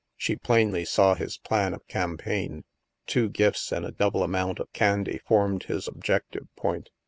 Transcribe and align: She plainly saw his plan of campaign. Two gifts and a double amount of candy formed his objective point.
She 0.17 0.35
plainly 0.35 0.83
saw 0.83 1.13
his 1.13 1.37
plan 1.37 1.75
of 1.75 1.87
campaign. 1.87 2.63
Two 3.05 3.29
gifts 3.29 3.71
and 3.71 3.85
a 3.85 3.91
double 3.91 4.23
amount 4.23 4.57
of 4.57 4.73
candy 4.73 5.19
formed 5.19 5.65
his 5.65 5.87
objective 5.87 6.47
point. 6.55 6.89